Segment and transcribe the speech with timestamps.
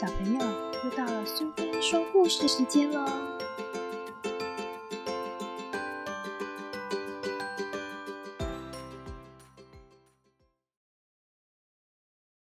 [0.00, 0.38] 小朋友，
[0.84, 3.04] 又到了苏菲说故事时间喽！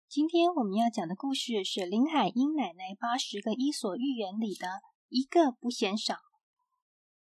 [0.09, 6.15] 今天我们要讲的故事是林海音奶奶八十个伊索寓言里的一个不嫌少。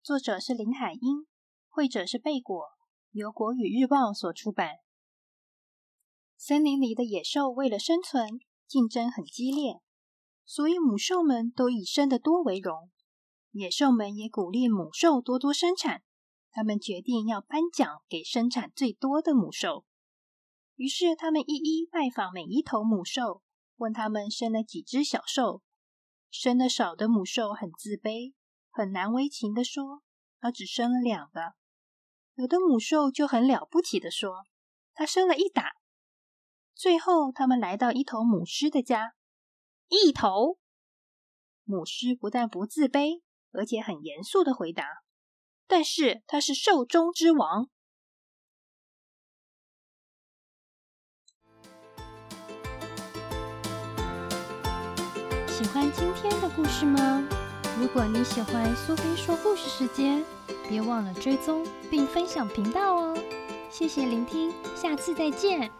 [0.03, 1.27] 作者是林海音，
[1.69, 2.61] 绘者是贝果，
[3.11, 4.79] 由国语日报所出版。
[6.35, 9.79] 森林里的野兽为了生存，竞争很激烈，
[10.49, 12.89] 所以母兽们都以生的多为荣。
[13.51, 16.01] 野兽们也鼓励母兽多多生产，
[16.49, 19.85] 他们决定要颁奖给生产最多的母兽。
[20.75, 23.43] 于是，他们一一拜访每一头母兽，
[23.75, 25.61] 问他们生了几只小兽。
[26.31, 28.33] 生的少的母兽很自卑，
[28.71, 30.01] 很难为情的说
[30.41, 31.53] ：“它只生了两个。”
[32.33, 34.45] 有的母兽就很了不起的说
[34.95, 35.73] ：“它生了一打。”
[36.73, 39.13] 最后，他们来到一头母狮的家。
[39.89, 40.57] 一头
[41.65, 44.85] 母狮不但不自卑，而且很严肃的回答
[45.67, 47.69] ：“但是它是兽中之王。”
[55.47, 57.27] 喜欢今天的故事吗？
[57.79, 60.23] 如果你喜欢苏菲说故事时间，
[60.69, 63.17] 别忘了追踪并分享频道哦！
[63.69, 65.71] 谢谢聆听，下次再见。